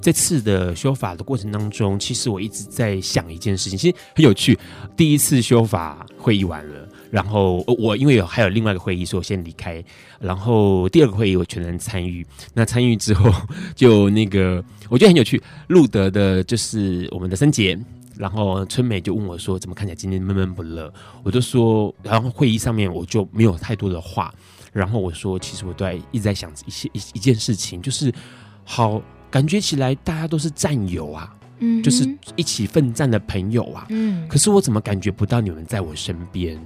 [0.00, 4.58] 这次的修法的过程当中，其实我一直在想一件事情，其实很有趣。
[4.96, 6.81] 第一次修法会议完了。
[7.12, 9.84] 然后我因为有还有另外一个会议，所以我先离开。
[10.18, 12.26] 然后第二个会议我全程参与。
[12.54, 13.30] 那参与之后，
[13.76, 15.40] 就那个我觉得很有趣。
[15.66, 17.78] 路德的就是我们的森杰，
[18.16, 20.90] 然后春美就问我说：“怎么看起来今天闷闷不乐？”
[21.22, 24.34] 我就说，然后会议上面我就没有太多的话。
[24.72, 28.10] 然后我说，其实我都在一直在想一些一一件事情，就是
[28.64, 34.26] 好感觉起来大家都是战友啊，嗯，就是一起奋战的朋友啊，嗯。
[34.28, 36.58] 可是我怎么感觉不到你们在我身边？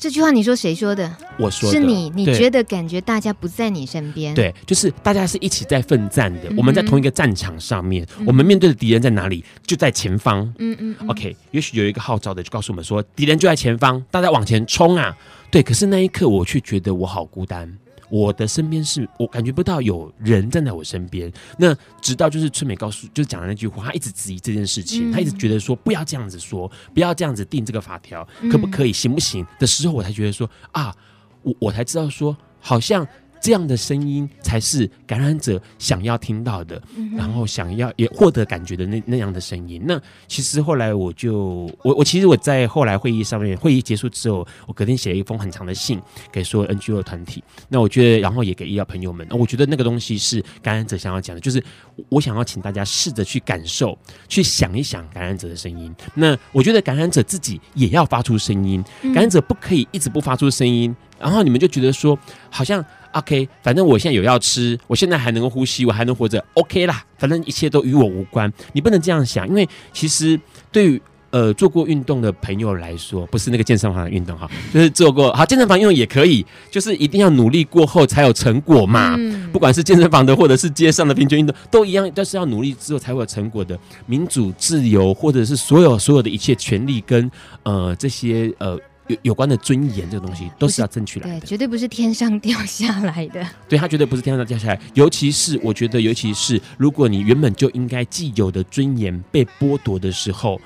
[0.00, 1.14] 这句话你说谁说的？
[1.38, 9.44] 我说的是你，你觉得感觉大家不在你身边？，对，就是大家是一起在奋战的，嗯我们在同一个战场上面，嗯我们面对的敌人在哪里？
[9.66, 10.40] 就在前方。
[10.56, 15.14] 嗯嗯嗯 OK，也许有一个号召的就告诉我们说，敌人就在前方，大家往前冲啊！
[15.50, 17.70] 对，可是那一刻我却觉得我好孤单，
[18.10, 21.32] 我的身边是我感觉不到有人站在我身边。
[21.58, 30.94] 那直到就是春美告诉，就是讲的那句话，她一直质疑这件事情，嗯他一直觉得说不要这样子说，不要这样子定这个法条，嗯可不可以，行不行的时候，我才觉得说啊，
[31.42, 33.06] 我我才知道说，好像
[33.40, 36.80] 这样的声音才是感染者想要听到的。
[36.96, 39.82] 嗯然后想要也获得感觉的那那样的声音。
[39.84, 46.00] 那其实后来我就我我其实我在后来会议上面，会议结束之后，我隔天写了一封很长的信
[46.32, 47.42] 给所有 NGO 团体。
[47.68, 51.62] 那我觉得，然后也给医疗朋友们，我觉得那个东西是感染者想要讲的，就是
[52.08, 53.98] 我想要请大家试着去感受，
[54.28, 55.94] 去想一想感染者的声音。
[56.14, 62.84] 那我觉得感染者自己也要发出声音，嗯感染者不可以一直不发出声音，然后你们就觉得说好像。
[63.12, 67.04] OK，反正我现在有要吃，我现在还能够呼吸，我还能活着，OK 啦。
[67.18, 68.52] 反正一切都与我无关。
[68.72, 70.40] 你不能这样想，因为其实
[70.72, 79.16] 对于呃做过运动的朋友来说，不是那个健身房的运动哈，就是做过好健身房运动也可以，就是一定要努力过后才有成果嘛。
[79.18, 83.76] 嗯不管是健身房的，或者是街上的平均运动，都一样，都是要努力之后才会有成果的。
[84.06, 87.28] 民主、自由，或者是所有所有的一切权利跟
[87.64, 88.78] 呃这些呃
[89.10, 93.46] 有有关的尊严，这个东西都是要争取来的对，绝对不是天上掉下来的。
[93.68, 94.80] 对，它绝对不是天上掉下来。
[94.94, 100.60] 尤其是我觉得，尤其是如果你原本就应该既有的尊严被剥夺的时候，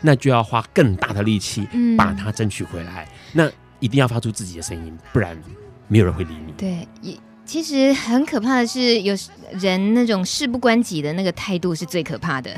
[0.00, 3.06] 那就要花更大的力气嗯把它争取回来。
[3.32, 5.36] 那一定要发出自己的声音，不然
[5.88, 6.52] 没有人会理你。
[6.56, 9.14] 对，也其实很可怕的是，有
[9.58, 12.54] 人那种事不关己的那个态度是最可怕的。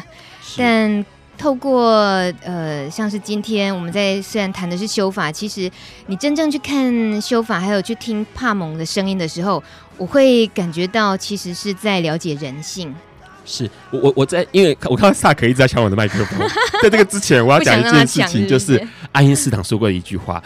[0.56, 1.04] 但
[1.42, 1.90] 透过
[2.44, 5.68] 呃，像是今天我们在虽然谈的是修法，其实
[6.06, 9.60] 你真正去看修法，还有去听帕蒙的声音的时候，
[9.96, 12.94] 我会感觉到其实是在了解人性。
[13.44, 16.38] 是我我我在，因为我看到萨克一直在抢我的麦克风，
[16.80, 20.40] 在这个之前，我要讲一件事情，就是爱因斯坦说过的一句话。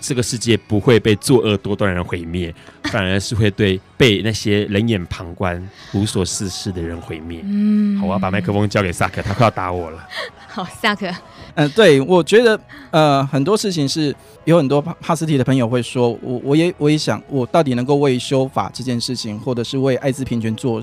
[0.00, 7.40] 这个世界不会被作恶多端的人毁灭，反而是会对被那些冷眼旁观、无所事事的人毁灭。
[7.44, 10.08] 嗯，好，我要把麦克风交给萨克，他快要打我了。
[10.46, 11.08] 好，萨克，
[11.54, 12.58] 嗯、对，我觉得
[12.90, 20.82] 呃很多事情是有很多帕帕斯提的朋友会说，我我也我也想，我到底能够为修法这件事情，或者是为艾滋平权做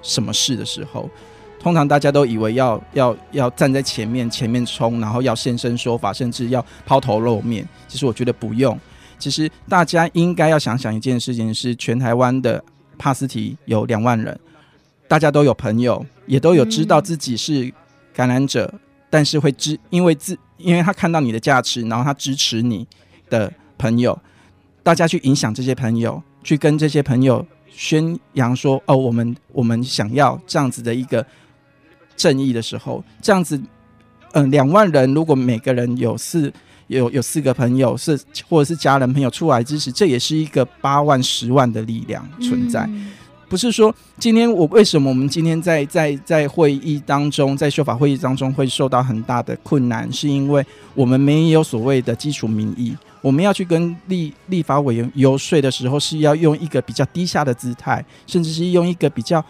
[0.00, 1.08] 什么事的时候，
[1.62, 7.64] 通常大家都以为要要要站在前面前面冲，然后要现身说法，甚至要抛头露面。
[7.86, 8.76] 其实我觉得不用。
[9.16, 12.60] 其实大家应该要想想一件事情：是全台湾的
[12.98, 14.36] 帕斯提有两万人，
[15.06, 17.72] 大家都有朋友，也都有知道自己是
[18.12, 22.84] 感染者，嗯、但是会支因为自因为他看到你的价值，然后他支持你
[23.30, 24.18] 的朋友，
[24.82, 31.24] 大家去影响这些朋友，去跟这些朋友宣扬说：哦，我们我们想要这样子的一个。
[32.16, 33.56] 正义的时候，这样子，
[34.32, 36.52] 嗯、呃，两万人如果每个人有四
[36.88, 42.84] 有有四个朋友是或者是家人朋友出来支持，这也是一个八万十万的力量存在。
[42.90, 43.10] 嗯、
[43.48, 52.94] 不是说今天我为什么我们今天在在在会议当中，在修法会议当中会受到很大的困难，是因为我们没有所谓的基础民意。
[53.22, 59.42] 我们要去跟立立法委员游说的时候，是要用一个比较低下的姿态，甚至是用一个比较。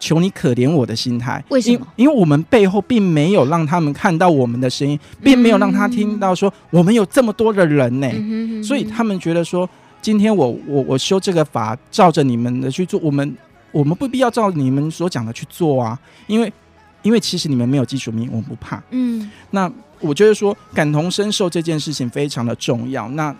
[0.00, 1.86] 求你可怜我的心态，为什么？
[1.94, 9.68] 因为我们背后并没有让他们看到我们的声音，并没有让他听到说我们有这么多的人呢、欸，嗯、所以他们觉得说，
[10.00, 13.36] 今天我我我修这个法，照着你们的去做，我们
[13.70, 16.50] 我们不必要照你们所讲的去做啊，因为
[17.02, 18.82] 因为其实你们没有基础名，我们不怕。
[18.90, 23.06] 嗯，那我觉得说感同身受这件事情非常的重要。
[23.10, 23.34] 那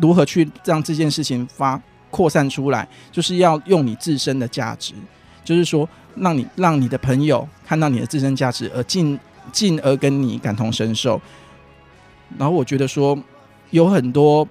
[0.00, 4.92] 如何去让这件事情发扩散出来，就是要用你自身的价值。
[5.48, 9.18] 就是说，让你让你的朋友看到你的自身价值，而进
[9.50, 11.18] 进而跟你感同身受。
[12.36, 13.18] 然后我觉得说，
[13.70, 14.46] 有很多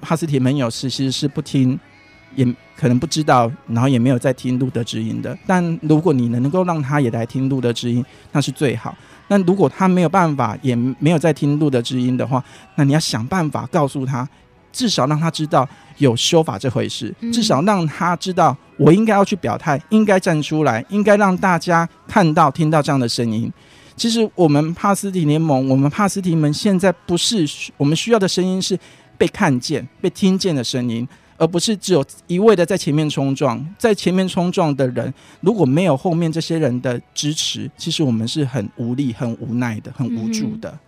[0.00, 1.76] 哈斯提朋友是其实是不听，
[2.36, 2.46] 也
[2.76, 5.36] 可能不知道，然后也没有在听路德之音的。
[5.44, 8.96] 但如果你能够让他也来听路德之音，那是最好。
[9.26, 12.44] 那如果他没有办法，也没有在听路德之音的话，
[12.76, 14.28] 那你要想办法告诉他，
[14.78, 15.68] 至少让他知道。
[15.98, 23.52] 有修法这回事，至少让他知道，我应该要去表态，应该站出来，应该让大家看到、听到这样的声音。
[23.96, 27.44] 其实我们帕斯提联盟，我们帕斯提们现在不是
[27.76, 28.78] 我们需要的声音，是
[29.16, 31.04] 被看见、被听见的声音，
[31.36, 33.58] 而不是只有一味的在前面冲撞。
[33.76, 40.70] 在前面冲撞的人，如果没有后面这些人的支持，其实我们是很无力、很无奈的、很无助的。
[40.70, 40.78] 嗯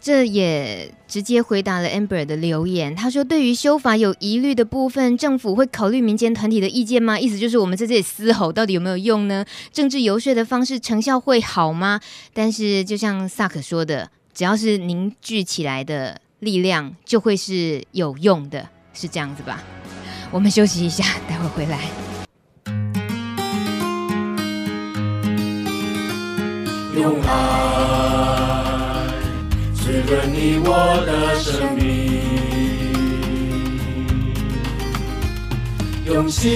[0.00, 2.94] 这也直接回答了 Amber 的留言。
[2.94, 7.18] 他说：“对于修法有疑虑的部分，政府会考虑民间团体的意见吗？
[7.18, 9.44] 意思就是我们在这里嘶吼，到底有没有用呢？
[9.72, 12.00] 政治游说的方式成效会好吗？
[12.32, 19.62] 但是就像萨克说的，只要是凝聚起来的力量，就会是有用的，是这样子吧？
[20.30, 21.80] 我们休息一下，待会回来。”
[26.98, 28.65] 用爱
[30.02, 30.68] 润你我
[31.06, 32.20] 的生命，
[36.04, 36.48] 用心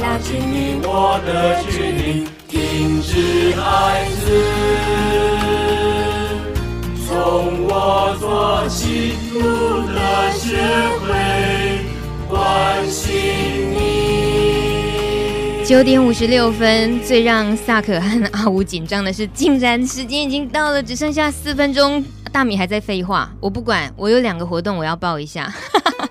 [0.00, 4.09] 拉近你我的距离，停止爱。
[15.70, 22.04] 九点五十六分，最让萨可和阿五紧张的是，竟然时间已经到了，只剩下四分钟。
[22.32, 25.48] 大米还在废话，我不管，我有两个活动我要报一下。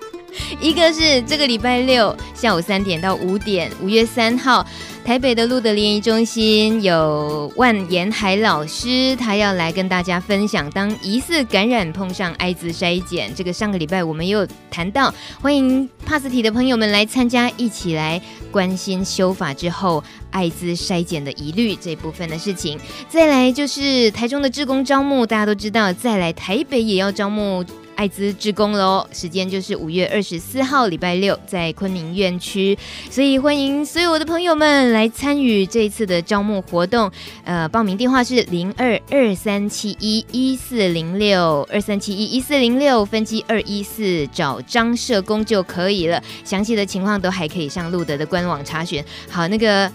[0.62, 4.66] 一个是这个礼拜六下午三点到五点，五月三号，
[5.10, 20.00] 台北的路德联谊中心有万延海老师，他要来跟大家分享，当疑似感染碰上艾滋筛检，这个上个礼拜我们也有谈到，欢迎帕斯提的朋友们来参加，一起来关心修法之后
[20.30, 22.78] 艾滋筛检的疑虑这部分的事情。
[23.08, 27.64] 再来就是台中的志工招募，大家都知道，再来台北也要招募。
[28.00, 32.78] 艾滋志工喽，时间就是五月二十四号礼拜六，在昆明院区，
[33.10, 37.12] 所以欢迎所有的朋友们来参与这一次的招募活动。
[37.44, 46.22] 呃，报名电话是零二二三七一一四零六二三七一一四零六分机二一四，找张社工就可以了。
[46.42, 49.04] 详细的情况都还可以上路德的官网查询。
[49.28, 49.92] 好，那个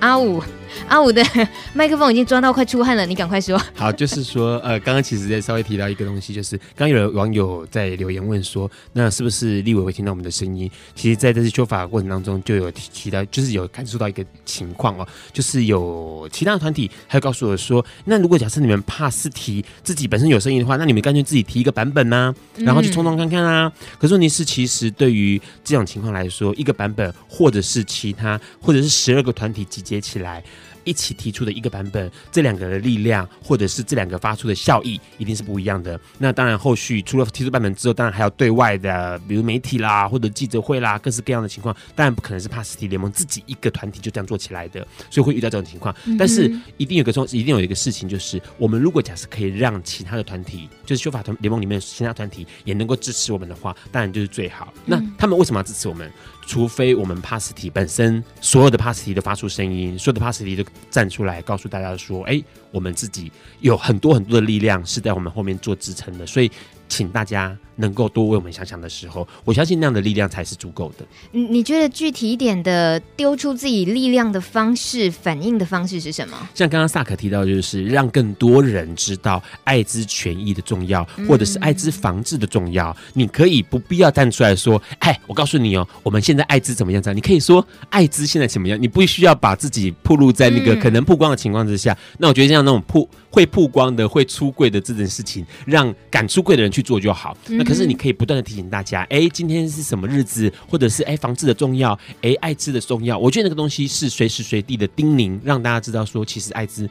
[0.00, 0.42] 阿五。
[0.88, 1.22] 阿五的
[1.74, 3.60] 麦克风已经装到快出汗了，你赶快说。
[3.74, 10.70] 好，就是说，呃，刚刚其实在稍微提到一个东西，就是刚有网友在留言问说，那是不是立委会听到我们的声音？
[10.94, 23.72] 其实，在这次修法过程当中，就有提提到，就是有感受到一个情况哦，就是有其他的团体还有告诉我说，那如果假设你们怕是提自己本身有声音的话，那你们干脆自己提一个版本呐、啊，然后去冲冲看看啊。
[23.80, 30.42] 嗯、可是问题是，其实对于这种情况来说，一个版本或者是其他，或者是十二个团体集结起来。
[30.88, 36.00] 一起提出的一个版本，这两个的力量，或者是这两个发出的效益，一定是不一样的。
[36.16, 41.76] 那当然，后续除了提出版本之后，当然还有对外的，比如媒体啦，或者记者会啦，各式各样的情况。
[41.94, 44.80] 当然不可能是帕斯提联盟自己一个团体就这样做起来的，
[45.10, 45.94] 所以会遇到这种情况。
[46.18, 54.72] 但是一定有个一定有一个事情，就是我们如果假设可以让其他的团体，就是修法团联盟里面其他团体也能够支持我们的话，当然就是最好。
[54.86, 56.10] 那他们为什么要支持我们？
[56.48, 62.42] 除非我们 pass 体本身所有的 pass 体都发出声音，所有的 pass 体都站出来告诉大家说：“哎，
[62.72, 63.30] 我们自己
[63.60, 66.50] 有很多很多的力量是在我们后面做支撑的。”所以。
[66.90, 71.06] 请大家能够多为我们想想的时候，我相信那样的力量才是足够的。
[71.32, 76.36] 你你觉得具体一点的丢出自己力量的方式、反应的方式是什么？
[76.54, 82.90] 像刚刚萨克提到，就是让更多人知道艾滋权益的重要，或者是艾滋防治的重要。
[82.90, 88.80] 嗯、你可以不必要站出来说：“哎，我告诉你哦，我们现在艾滋怎么样？”这样你可以说艾滋现在怎么样？
[88.80, 91.92] 你不需要把自己暴露在那个可能曝光的情况之下。
[91.92, 97.36] 嗯、那我觉得像那种曝会曝光的、会出柜的这件事情，让敢出柜的人去做就好。
[97.46, 101.92] 那可是你可以不断的提醒大家，哎、今天是什么日子，或者是哎、欸，防治的重要，
[102.22, 103.18] 哎、艾滋的重要。
[103.18, 106.88] 我觉得那个东西是随时随地的叮咛，让大家知道说，其实艾滋。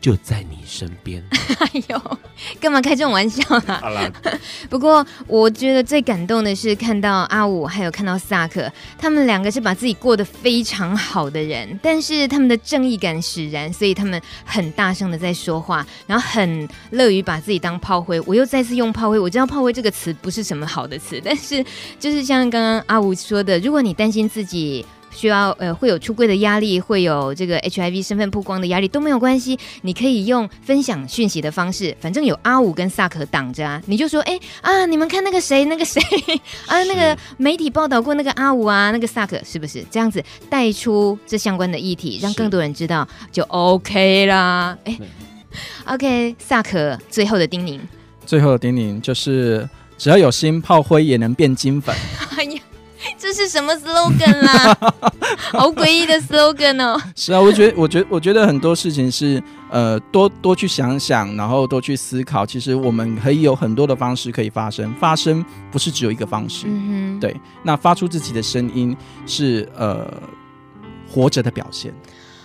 [0.00, 1.22] 就在你身边。
[1.60, 2.18] 哎呦，
[2.58, 3.78] 干嘛开这种玩笑啊？
[3.82, 4.10] 好了，
[4.70, 18.18] 不过我觉得最感动的是看到阿五，还有看到萨克，他们两个是把自己过得非常好的人，但是他们的正义感使然，所以他们很大声的在说话，然后很乐于把自己当炮灰。
[18.22, 21.62] 我又再次用炮灰，我知道炮灰这个词不是什么好的词，但是
[21.98, 24.86] 就是像刚刚阿五说的，如果你担心自己。
[25.10, 36.00] 需要呃会有出柜的压力，会有这个 HIV 身份曝光的压力都没有关系，你可以用分享讯息的方式，反正有阿五跟萨克挡着啊，你就说哎啊，你们看那个谁那个谁
[36.66, 44.76] 啊，那个媒体报道过那个阿五啊，那个萨克是不是这样子带出这相关的议题，让更多人知道就 OK 啦。
[44.84, 44.98] 哎
[45.86, 47.80] ，OK，萨克最后的叮咛，
[48.24, 51.94] 最后的叮咛就是只要有心，炮灰也能变金粉。
[52.38, 52.60] 哎呀。
[53.18, 54.76] 这是什么 slogan 啦？
[55.52, 57.00] 好诡异的 slogan 哦！
[57.16, 62.44] 是啊，我觉得，我觉得，我觉得很多事情是，呃，多多去想想，然后多去思考。
[62.44, 66.66] 其实我们可以有很多的方式可以发生，发生不是只有一个方式。
[66.68, 67.34] 嗯哼，对。
[67.62, 68.96] 那发出自己的声音
[69.26, 70.12] 是呃
[71.08, 71.92] 活着的表现。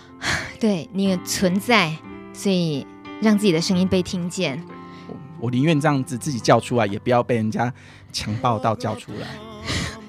[0.58, 1.94] 对，你的存在，
[2.32, 2.86] 所以
[3.20, 4.62] 让自己的声音被听见。
[5.08, 7.72] 我我宁愿这样子自己叫出来，也不要被人家
[8.12, 9.26] 强暴到叫出来。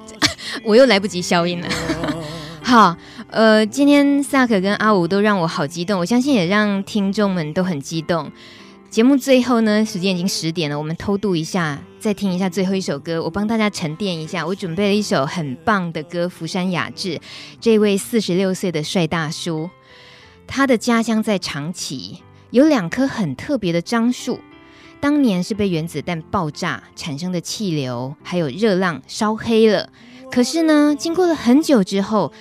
[0.64, 1.68] 我又来不及消音了。
[2.62, 2.95] 好，
[3.30, 8.32] 呃，今天萨克跟阿五都让我好激动，我相信也让听众们都很激动。
[8.89, 13.22] 节目最后呢，时间已经十点了，我们偷渡一下，再听一下最后一首歌。
[13.22, 17.20] 我帮大家沉淀一下，我准备了一首很棒的歌，福山雅治，
[17.60, 19.70] 这位四十六岁的帅大叔，
[20.48, 22.18] 他的家乡在长崎，
[22.52, 24.39] 有两棵很特别的樟树，
[25.00, 29.89] 当年是被原子弹爆炸产生的气流还有热浪烧黑了，
[30.32, 32.32] 可是呢，经过了很久之后。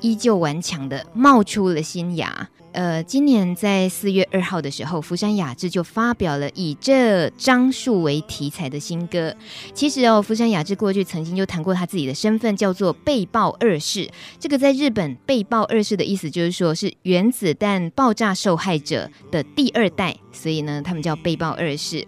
[0.00, 2.48] 依旧顽强的冒出了新芽。
[2.70, 9.34] 呃，今年在四月二号的时候，福山雅治就发表了以这樟树为题材的新歌。
[9.74, 14.08] 其实哦，福山雅治过去曾经就谈过他自己的身份，叫做被爆二世。
[14.38, 22.06] 这个在日本“被爆二世”的意思就是说是原子弹爆炸受害者的第二代，所以呢，他们叫被爆二世。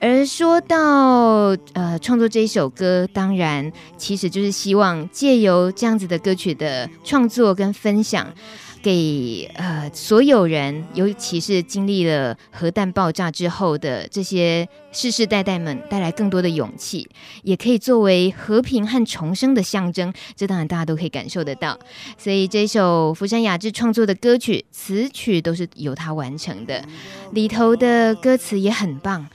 [0.00, 8.32] 而说到呃创作这一首歌，当然其实就是希望借由这样子的歌曲的创作跟分享，
[8.80, 17.08] 给呃所有人，尤其是经历了核弹爆炸之后的这些世世代代们，带来更多的勇气，
[17.42, 20.12] 也可以作为和平和重生的象征。
[20.36, 21.76] 这当然大家都可以感受得到。
[22.16, 26.84] 所以这首福山雅治创作的歌曲，词曲都是由他完成的，
[27.32, 29.26] 里头的歌词也很棒。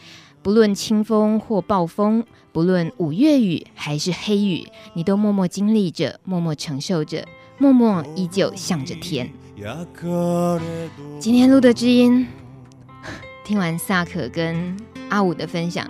[0.43, 7.25] 不论清风或暴风，不论五月雨还是黑雨，你都默默经历着，默默承受着，
[7.57, 9.31] 默默依旧向着天。
[11.17, 12.27] 今天录的知音，
[13.45, 14.75] 听完萨可跟
[15.07, 15.89] 阿五的分享，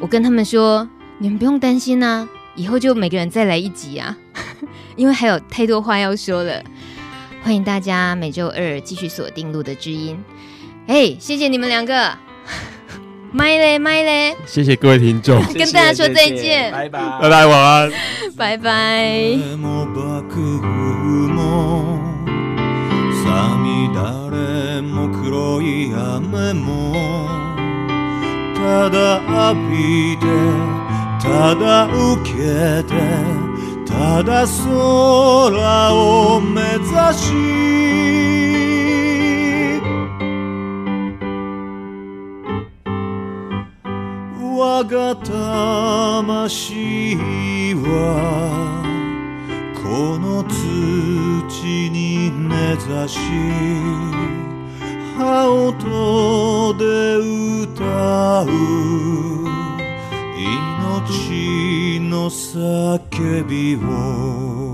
[0.00, 0.86] 我跟他们说，
[1.16, 4.14] 你们不用担心啊，以后就每个人再来一集啊，
[4.96, 6.62] 因为还有太多话要说了。
[7.42, 10.22] 欢迎大家每周二继续锁定录的知音。
[10.88, 12.18] 哎，谢谢你们两个。
[13.32, 17.90] 麦嘞麦嘞，谢谢各位听众， 跟大家说再见，拜拜，拜拜，晚安，
[18.36, 19.38] 拜拜。
[44.78, 47.16] 我が魂
[47.74, 48.78] は
[49.74, 53.18] この土に根ざし
[55.16, 58.46] 羽音で歌う
[60.38, 64.67] 命の叫びを。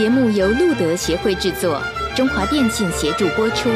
[0.00, 1.78] 节目由路德协会制作，
[2.16, 3.68] 中华电信协助播出。